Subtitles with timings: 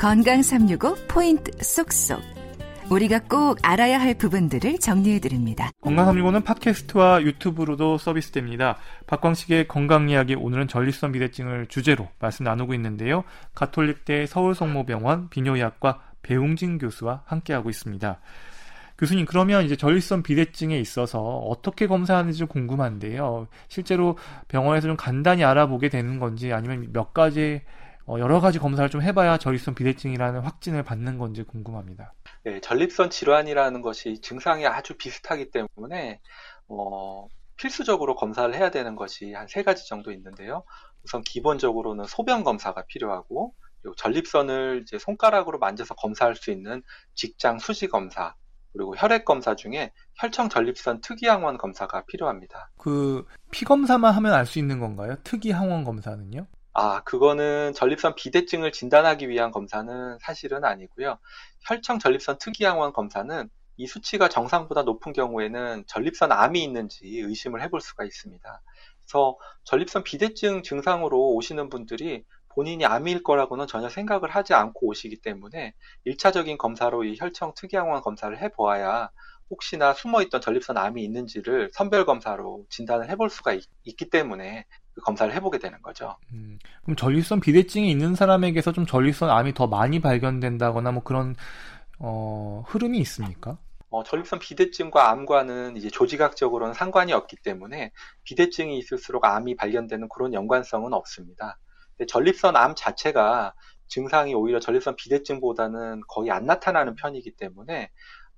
[0.00, 2.22] 건강 365 포인트 쏙쏙.
[2.90, 5.70] 우리가 꼭 알아야 할 부분들을 정리해 드립니다.
[5.82, 8.78] 건강 365는 팟캐스트와 유튜브로도 서비스됩니다.
[9.06, 13.24] 박광식의 건강 이야기 오늘은 전립선 비대증을 주제로 말씀 나누고 있는데요.
[13.54, 18.20] 가톨릭대 서울성모병원 비뇨의학과 배웅진 교수와 함께하고 있습니다.
[18.96, 23.48] 교수님 그러면 이제 전립선 비대증에 있어서 어떻게 검사하는지 좀 궁금한데요.
[23.68, 24.16] 실제로
[24.48, 27.60] 병원에서 좀 간단히 알아보게 되는 건지 아니면 몇 가지
[28.06, 32.12] 어, 여러 가지 검사를 좀 해봐야 전립선 비대증이라는 확진을 받는 건지 궁금합니다.
[32.44, 36.20] 네, 전립선 질환이라는 것이 증상이 아주 비슷하기 때문에
[36.68, 37.26] 어,
[37.56, 40.64] 필수적으로 검사를 해야 되는 것이 한 세 가지 정도 있는데요.
[41.04, 46.82] 우선 기본적으로는 소변 검사가 필요하고 그리고 전립선을 이제 손가락으로 만져서 검사할 수 있는
[47.14, 48.34] 직장 수지 검사
[48.72, 52.70] 그리고 혈액 검사 중에 혈청 전립선 특이항원 검사가 필요합니다.
[52.78, 55.16] 그 피 검사만 하면 알 수 있는 건가요?
[55.24, 56.46] 특이항원 검사는요?
[56.82, 61.18] 아, 그거는 전립선 비대증을 진단하기 위한 검사는 사실은 아니고요.
[61.68, 68.04] 혈청 전립선 특이항원 검사는 이 수치가 정상보다 높은 경우에는 전립선 암이 있는지 의심을 해볼 수가
[68.04, 68.62] 있습니다.
[69.04, 75.74] 그래서 전립선 비대증 증상으로 오시는 분들이 본인이 암일 거라고는 전혀 생각을 하지 않고 오시기 때문에
[76.06, 79.10] 1차적인 검사로 이 혈청 특이항원 검사를 해보아야
[79.50, 85.32] 혹시나 숨어있던 전립선 암이 있는지를 선별 검사로 진단을 해볼 수가 있, 기 때문에 그 검사를
[85.32, 86.16] 해보게 되는 거죠.
[86.32, 91.34] 음, 그럼 전립선 비대증이 있는 사람에게서 좀 전립선 암이 더 많이 발견된다거나 뭐 그런
[91.98, 93.58] 어, 흐름이 있습니까?
[93.90, 97.92] 어, 전립선 비대증과 암과는 이제 조직학적으로는 상관이 없기 때문에
[98.24, 101.58] 비대증이 있을수록 암이 발견되는 그런 연관성은 없습니다.
[102.06, 103.54] 전립선 암 자체가
[103.88, 107.90] 증상이 오히려 전립선 비대증보다는 거의 안 나타나는 편이기 때문에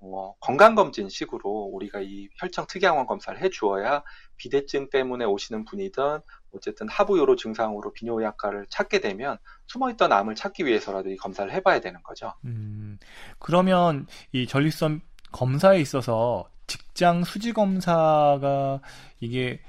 [0.04, 4.02] 어, 건강검진식으로 우리가 이 혈청 특이항원 검사를 해주어야
[4.36, 6.20] 비대증 때문에 오시는 분이든
[6.54, 12.32] 어쨌든 하부요로 증상으로 비뇨의학과를 찾게 되면 숨어있던 암을 찾기 위해서라도 이 검사를 해봐야 되는 거죠.
[12.44, 12.98] 음,
[13.38, 18.80] 그러면 이 전립선 검사에 있어서 직장 수지 검사가
[19.20, 19.60] 이게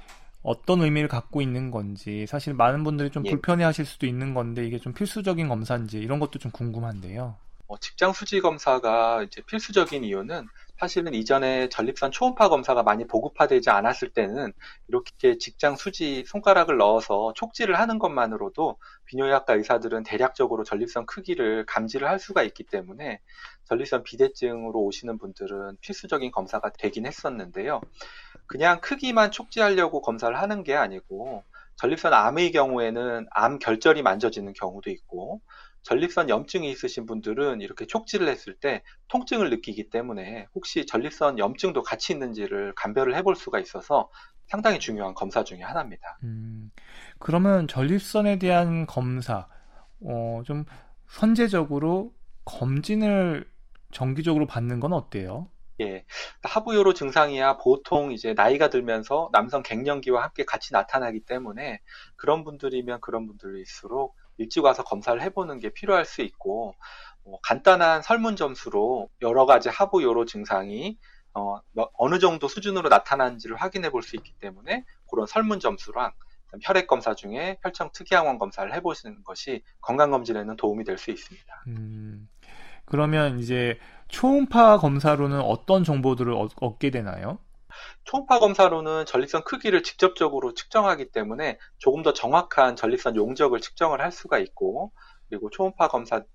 [0.42, 3.30] 어떤 의미를 갖고 있는 건지 사실 많은 분들이 좀 예.
[3.30, 7.36] 불편해하실 수도 있는 건데 이게 좀 필수적인 검사인지 이런 것도 좀 궁금한데요.
[7.74, 10.46] 어, 직장 수지 검사가 이제 필수적인 이유는
[10.78, 14.52] 사실은 이전에 전립선 초음파 검사가 많이 보급화되지 않았을 때는
[14.88, 22.18] 이렇게 직장 수지 손가락을 넣어서 촉지를 하는 것만으로도 비뇨의학과 의사들은 대략적으로 전립선 크기를 감지를 할
[22.20, 23.20] 수가 있기 때문에
[23.64, 27.80] 전립선 비대증으로 오시는 분들은 필수적인 검사가 되긴 했었는데요.
[28.46, 31.42] 그냥 크기만 촉지하려고 검사를 하는 게 아니고
[31.76, 35.40] 전립선 암의 경우에는 암 결절이 만져지는 경우도 있고
[35.84, 42.12] 전립선 염증이 있으신 분들은 이렇게 촉지를 했을 때 통증을 느끼기 때문에 혹시 전립선 염증도 같이
[42.12, 44.10] 있는지를 감별을 해볼 수가 있어서
[44.46, 46.18] 상당히 중요한 검사 중의 하나입니다.
[46.24, 46.70] 음,
[47.18, 49.46] 그러면 전립선에 대한 검사,
[50.00, 50.64] 어, 좀
[51.06, 52.12] 선제적으로
[52.44, 53.48] 검진을
[53.92, 55.48] 정기적으로 받는 건 어때요?
[55.80, 56.04] 예.
[56.42, 61.80] 하부요로 증상이야 보통 이제 나이가 들면서 남성 갱년기와 함께 같이 나타나기 때문에
[62.16, 66.74] 그런 분들이면 그런 분들일수록 일찍 와서 검사를 해보는 게 필요할 수 있고
[67.24, 70.98] 어, 간단한 설문 점수로 여러 가지 하부 요로 증상이
[71.34, 71.60] 어,
[71.94, 76.12] 어느 정도 수준으로 나타나는지를 확인해 볼 수 있기 때문에 그런 설문 점수랑
[76.62, 81.64] 혈액 검사 중에 혈청 특이항원 검사를 해보시는 것이 건강 검진에는 도움이 될 수 있습니다.
[81.66, 82.28] 음,
[82.84, 83.78] 그러면 이제
[84.08, 87.38] 초음파 검사로는 어떤 정보들을 얻게 되나요?
[88.04, 94.38] 초음파 검사로는 전립선 크기를 직접적으로 측정하기 때문에 조금 더 정확한 전립선 용적을 측정을 할 수가
[94.38, 94.92] 있고
[95.28, 96.26] 그리고 초음파 검사를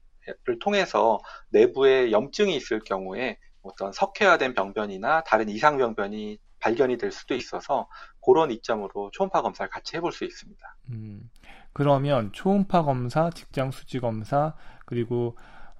[0.62, 7.88] 통해서 내부에 염증이 있을 경우에 어떤 석회화된 병변이나 다른 이상 병변이 발견이 될 수도 있어서
[8.22, 10.76] 그런 이점으로 초음파 검사를 같이 해볼 수 있습니다.
[10.92, 11.30] 음,
[11.74, 14.56] 그러면 초음파 검사, 직장 수지 검사,
[14.86, 15.38] 그리고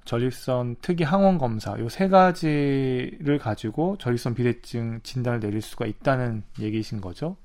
[0.10, 7.00] 전립선 특이 항원 검사 요 세 가지를 가지고 전립선 비대증 진단을 내릴 수가 있다는 얘기신
[7.00, 7.38] 거죠?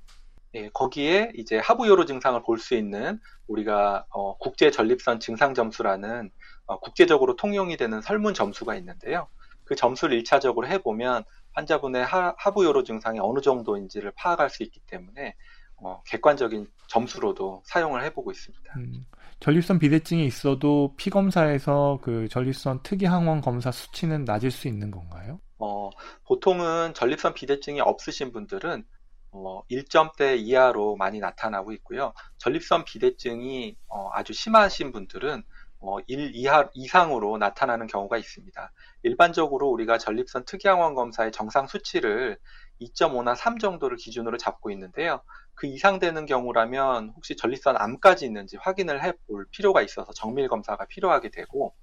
[0.52, 6.30] 네, 거기에 이제 하부요로 증상을 볼 수 있는 우리가 어, 국제 전립선 증상 점수라는
[6.64, 9.26] 어, 국제적으로 통용이 되는 설문 점수가 있는데요.
[9.64, 15.34] 그 점수를 1차적으로 해보면 환자분의 하, 하부요로 증상이 어느 정도인지를 파악할 수 있기 때문에
[15.76, 18.74] 어, 객관적인 점수로도 사용을 해보고 있습니다.
[18.76, 19.04] 음,
[19.40, 25.40] 전립선 비대증이 있어도 피 검사에서 그 전립선 특이 항원 검사 수치는 낮을 수 있는 건가요?
[25.58, 25.90] 어,
[26.24, 28.84] 보통은 전립선 비대증이 없으신 분들은
[29.32, 32.12] 어, 1점대 이하로 많이 나타나고 있고요.
[32.38, 35.42] 전립선 비대증이 어, 아주 심하신 분들은
[35.80, 38.72] 어, 1 이하 이상으로 나타나는 경우가 있습니다.
[39.02, 42.38] 일반적으로 우리가 전립선 특이항원 검사의 정상 수치를
[42.80, 45.22] 2.5나 3 정도를 기준으로 잡고 있는데요.
[45.54, 50.86] 그 이상 되는 경우라면 혹시 전립선 암까지 있는지 확인을 해 볼 필요가 있어서 정밀 검사가
[50.86, 51.74] 필요하게 되고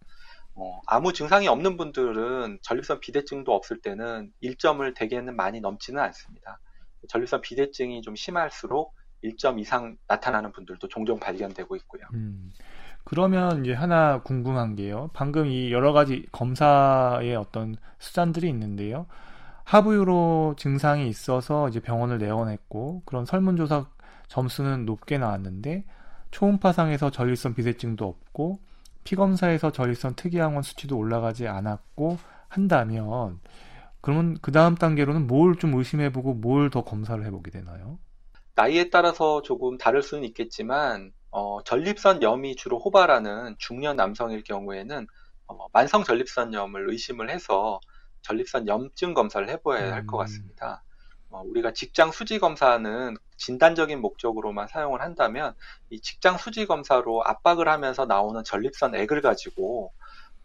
[0.55, 6.59] 어, 아무 증상이 없는 분들은 전립선 비대증도 없을 때는 1점을 대개는 많이 넘지는 않습니다.
[7.07, 8.93] 전립선 비대증이 좀 심할수록
[9.23, 12.03] 1점 이상 나타나는 분들도 종종 발견되고 있고요.
[12.13, 12.51] 음,
[13.05, 15.09] 그러면 이제 하나 궁금한 게요.
[15.13, 19.07] 방금 이 여러 가지 검사의 어떤 수단들이 있는데요.
[19.71, 23.85] 하부유로 증상이 있어서 이제 병원을 내원했고 그런 설문조사
[24.27, 25.85] 점수는 높게 나왔는데
[26.31, 28.59] 초음파상에서 전립선 비대증도 없고
[29.05, 32.17] 피검사에서 전립선 특이항원 수치도 올라가지 않았고
[32.49, 33.39] 한다면
[34.01, 37.97] 그러면 그 다음 단계로는 뭘 좀 의심해보고 뭘 더 검사를 해보게 되나요?
[38.55, 45.07] 나이에 따라서 조금 다를 수는 있겠지만 어, 전립선 염이 주로 호발하는 중년 남성일 경우에는
[45.47, 47.79] 어, 만성 전립선염을 의심을 해서
[48.21, 50.17] 전립선 염증 검사를 해봐야 할것 음.
[50.19, 50.83] 같습니다.
[51.29, 55.53] 어, 우리가 직장 수지 검사는 진단적인 목적으로만 사용을 한다면
[55.89, 59.93] 이 직장 수지 검사로 압박을 하면서 나오는 전립선 액을 가지고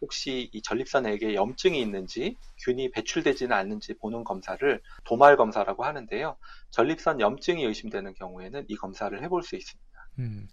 [0.01, 6.37] 혹시 이 전립선 액에 염증이 있는지 균이 배출되지는 않는지 보는 검사를 도말 검사라고 하는데요.
[6.69, 9.96] 전립선 염증이 의심되는 경우에는 이 검사를 해볼 수 있습니다.
[10.19, 10.47] 음,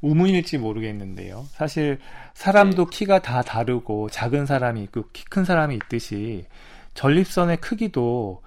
[0.00, 1.46] 우문일지 모르겠는데요.
[1.52, 1.98] 사실
[2.34, 2.90] 사람도 네.
[2.98, 6.46] 키가 다 다르고 작은 사람이 있고 키 큰 사람이 있듯이
[6.94, 8.42] 전립선의 크기도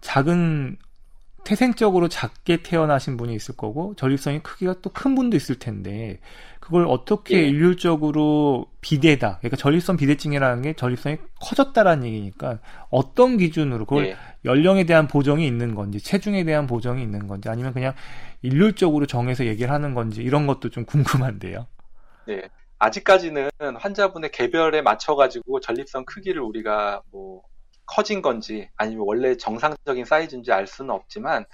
[0.00, 0.76] 작은
[1.44, 6.20] 태생적으로 작게 태어나신 분이 있을 거고 전립선이 크기가 또 큰 분도 있을 텐데
[6.62, 7.48] 그걸 어떻게 예.
[7.48, 14.16] 일률적으로 비대다 그러니까 전립선 비대증이라는 게 전립선이 커졌다라는 얘기니까 어떤 기준으로 그걸 예.
[14.44, 17.94] 연령에 대한 보정이 있는 건지 체중에 대한 보정이 있는 건지 아니면 그냥
[18.42, 21.66] 일률적으로 정해서 얘기를 하는 건지 이런 것도 좀 궁금한데요.
[22.28, 22.42] 네.
[22.78, 27.42] 아직까지는 환자분의 개별에 맞춰가지고 전립선 크기를 우리가 뭐
[27.86, 31.44] 커진 건지 아니면 원래 정상적인 사이즈인지 알 수는 없지만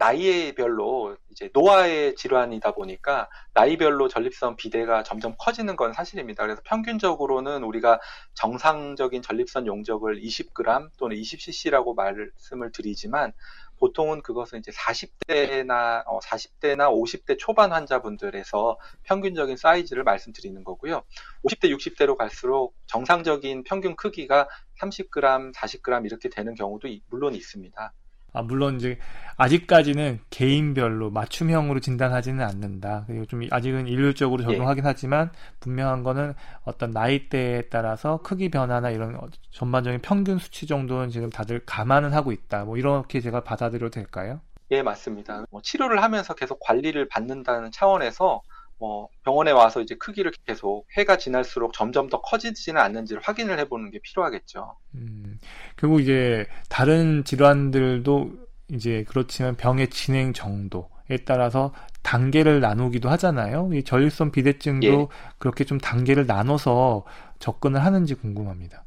[0.00, 6.42] 나이별로 이제 노화의 질환이다 보니까 나이별로 전립선 비대가 점점 커지는 건 사실입니다.
[6.42, 8.00] 그래서 평균적으로는 우리가
[8.32, 13.34] 정상적인 전립선 용적을 20g 또는 20cc라고 말씀을 드리지만
[13.78, 21.02] 보통은 그것은 이제 40대나 어, 40대나 50대 초반 환자분들에서 평균적인 사이즈를 말씀드리는 거고요.
[21.44, 24.48] 50대, 60대로 갈수록 정상적인 평균 크기가
[24.80, 27.92] 30g, 40g 이렇게 되는 경우도 물론 있습니다.
[28.32, 28.98] 아, 물론 이제
[29.36, 33.04] 아직까지는 개인별로 맞춤형으로 진단하지는 않는다.
[33.06, 34.88] 그리고 좀 아직은 일률적으로 적용하긴 예.
[34.88, 36.34] 하지만 분명한 거는
[36.64, 39.18] 어떤 나이대에 따라서 크기 변화나 이런
[39.50, 42.64] 전반적인 평균 수치 정도는 지금 다들 감안은 하고 있다.
[42.64, 44.40] 뭐 이렇게 제가 받아들여도 될까요?
[44.72, 45.44] 예, 맞습니다.
[45.50, 48.42] 뭐 치료를 하면서 계속 관리를 받는다는 차원에서
[48.80, 54.00] 뭐 병원에 와서 이제 크기를 계속 해가 지날수록 점점 더 커지지는 않는지를 확인을 해보는 게
[54.02, 54.74] 필요하겠죠.
[54.94, 55.38] 음,
[55.76, 58.30] 결국 이제 다른 질환들도
[58.72, 63.68] 이제 그렇지만 병의 진행 정도에 따라서 단계를 나누기도 하잖아요.
[63.74, 65.06] 이 전립선 비대증도 예.
[65.38, 67.04] 그렇게 좀 단계를 나눠서
[67.38, 68.86] 접근을 하는지 궁금합니다.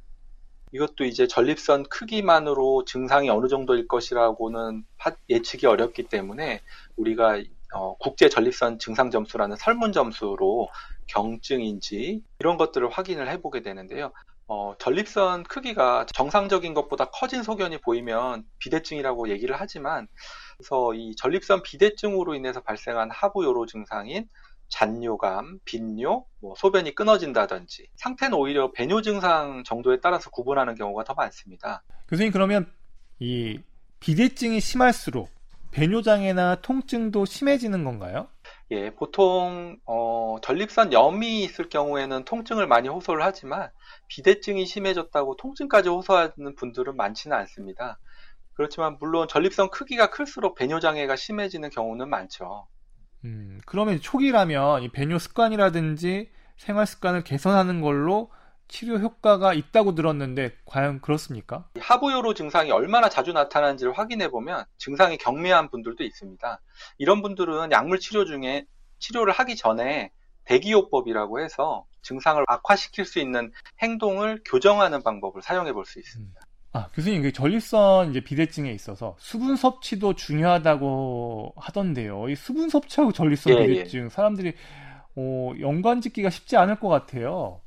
[0.72, 4.84] 이것도 이제 전립선 크기만으로 증상이 어느 정도일 것이라고는
[5.30, 6.62] 예측이 어렵기 때문에
[6.96, 7.38] 우리가
[7.74, 10.70] 어, 국제 전립선 증상 점수라는 설문 점수로
[11.08, 14.12] 경증인지 이런 것들을 확인을 해보게 되는데요.
[14.48, 20.08] 어, 전립선 크기가 정상적인 것보다 커진 소견이 보이면 비대증이라고 얘기를 하지만
[20.58, 24.28] 그래서 이 전립선 비대증으로 인해서 발생한 하부 요로 증상인
[24.70, 31.84] 잔뇨감, 빈뇨, 뭐 소변이 끊어진다든지 상태는 오히려 배뇨 증상 정도에 따라서 구분하는 경우가 더 많습니다.
[32.08, 32.72] 교수님 그러면
[33.20, 33.60] 이
[34.00, 35.30] 비대증이 심할수록
[35.74, 38.28] 배뇨장애나 통증도 심해지는 건가요?
[38.72, 43.70] 예, 보통 어, 전립선 염이 있을 경우에는 통증을 많이 호소를 하지만
[44.08, 48.00] 비대증이 심해졌다고 통증까지 호소하는 분들은 많지는 않습니다.
[48.54, 52.68] 그렇지만 물론 전립선 크기가 클수록 배뇨 장애가 심해지는 경우는 많죠.
[53.26, 58.32] 음, 그러면 초기라면 이 배뇨 습관이라든지 생활 습관을 개선하는 걸로
[58.74, 61.70] 치료 효과가 있다고 들었는데 과연 그렇습니까?
[61.80, 66.60] 하부요로 증상이 얼마나 자주 나타나는지를 확인해 보면 증상이 경미한 분들도 있습니다.
[66.98, 68.66] 이런 분들은 약물 치료 중에
[68.98, 70.12] 치료를 하기 전에
[70.46, 76.40] 대기요법이라고 해서 증상을 악화시킬 수 있는 행동을 교정하는 방법을 사용해 볼 수 있습니다.
[76.42, 76.50] 음.
[76.76, 82.28] 아, 교수님, 그 전립선 이제 비대증에 있어서 수분 섭취도 중요하다고 하던데요.
[82.28, 84.10] 이 수분 섭취하고 전립선 예, 비대증 예.
[84.10, 84.54] 사람들이
[85.16, 87.62] 어, 연관 짓기가 쉽지 않을 것 같아요.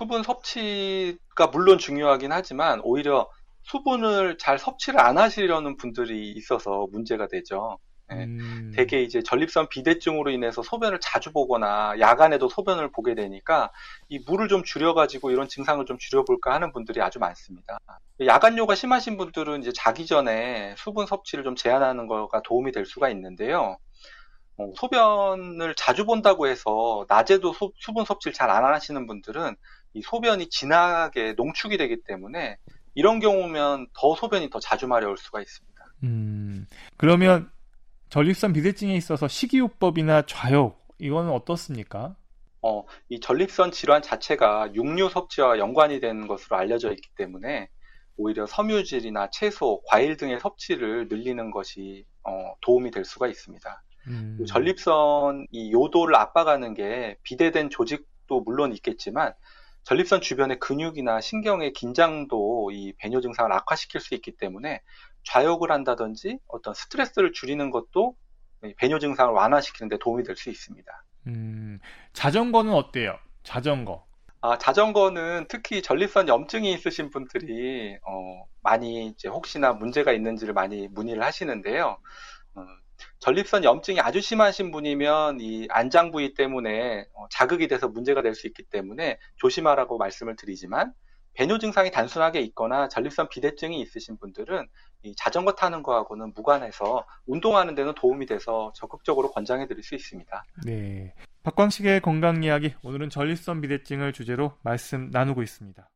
[0.00, 3.28] 수분 섭취가 물론 중요하긴 하지만 오히려
[3.64, 7.78] 수분을 잘 섭취를 안 하시려는 분들이 있어서 문제가 되죠.
[8.08, 8.24] 네.
[8.24, 8.72] 음.
[8.74, 13.70] 대개 이제 전립선 비대증으로 인해서 소변을 자주 보거나 야간에도 소변을 보게 되니까
[14.08, 17.78] 이 물을 좀 줄여가지고 이런 증상을 좀 줄여볼까 하는 분들이 아주 많습니다.
[18.24, 23.76] 야간요가 심하신 분들은 이제 자기 전에 수분 섭취를 좀 제한하는 거가 도움이 될 수가 있는데요.
[24.60, 29.56] 어, 소변을 자주 본다고 해서 낮에도 소, 수분 섭취를 잘 안 하시는 분들은
[29.94, 32.56] 이 소변이 진하게 농축이 되기 때문에
[32.94, 35.70] 이런 경우면 더 소변이 더 자주 마려울 수가 있습니다.
[36.04, 36.66] 음,
[36.96, 37.50] 그러면
[38.08, 42.16] 전립선 비대증에 있어서 식이요법이나 좌욕 이거는 어떻습니까?
[42.62, 47.68] 어, 이 전립선 질환 자체가 육류 섭취와 연관이 되는 것으로 알려져 있기 때문에
[48.16, 53.82] 오히려 섬유질이나 채소, 과일 등의 섭취를 늘리는 것이 어, 도움이 될 수가 있습니다.
[54.08, 54.44] 음.
[54.46, 59.32] 전립선 이 요도를 압박하는 게 비대된 조직도 물론 있겠지만
[59.84, 64.80] 전립선 주변의 근육이나 신경의 긴장도 이 배뇨 증상을 악화시킬 수 있기 때문에
[65.24, 68.16] 좌욕을 한다든지 어떤 스트레스를 줄이는 것도
[68.78, 70.90] 배뇨 증상을 완화시키는 데 도움이 될 수 있습니다.
[71.26, 71.78] 음,
[72.12, 73.18] 자전거는 어때요?
[73.42, 74.06] 자전거.
[74.42, 81.22] 아, 자전거는 특히 전립선 염증이 있으신 분들이 어, 많이 이제 혹시나 문제가 있는지를 많이 문의를
[81.22, 81.98] 하시는데요.
[82.56, 82.66] 음,
[83.18, 88.46] 전립선 염증이 아주 심하신 분이면 이 안장 부위 때문에 어, 자극이 돼서 문제가 될 수
[88.46, 90.92] 있기 때문에 조심하라고 말씀을 드리지만
[91.34, 94.66] 배뇨 증상이 단순하게 있거나 전립선 비대증이 있으신 분들은
[95.02, 100.44] 이 자전거 타는 거하고는 무관해서 운동하는 데는 도움이 돼서 적극적으로 권장해 드릴 수 있습니다.
[100.66, 101.14] 네.
[101.42, 105.88] 박광식의 건강 이야기 오늘은 전립선 비대증을 주제로 말씀 나누고 있습니다.